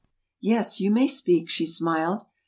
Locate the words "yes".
0.51-0.79